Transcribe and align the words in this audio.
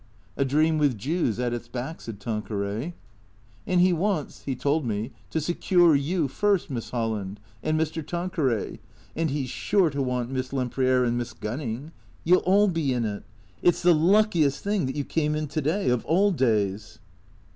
'^" 0.01 0.03
A 0.35 0.43
dream 0.43 0.79
with 0.79 0.97
Jews 0.97 1.39
at 1.39 1.53
its 1.53 1.67
back," 1.67 2.01
said 2.01 2.19
Tanqueray." 2.19 2.95
And 3.67 3.81
he 3.81 3.93
wants— 3.93 4.41
he 4.45 4.55
told 4.55 4.83
me— 4.83 5.11
to 5.29 5.39
secure 5.39 5.93
you 5.93 6.27
first, 6.27 6.71
Miss 6.71 6.89
Hol 6.89 7.11
land. 7.11 7.39
And 7.61 7.79
Mr. 7.79 8.03
Tanqueray. 8.03 8.79
And 9.15 9.29
he 9.29 9.45
's 9.45 9.51
sure 9.51 9.91
to 9.91 10.01
want 10.01 10.31
Miss 10.31 10.51
Lem 10.51 10.71
priere 10.71 11.05
and 11.07 11.19
Miss 11.19 11.33
Gunning. 11.33 11.91
You 12.23 12.37
'11 12.37 12.51
all 12.51 12.67
be 12.69 12.91
in 12.93 13.05
it. 13.05 13.25
It 13.61 13.75
's 13.75 13.83
the 13.83 13.93
luckiest 13.93 14.63
thing 14.63 14.87
that 14.87 14.95
you 14.95 15.03
came 15.05 15.35
in 15.35 15.45
to 15.49 15.61
day, 15.61 15.89
of 15.91 16.03
all 16.05 16.31
days." 16.31 16.97